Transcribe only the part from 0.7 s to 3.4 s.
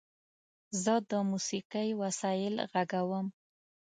زه د موسیقۍ وسایل غږوم.